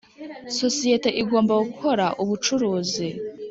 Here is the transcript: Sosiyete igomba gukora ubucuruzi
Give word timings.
Sosiyete 0.59 1.09
igomba 1.21 1.53
gukora 1.65 2.05
ubucuruzi 2.21 3.07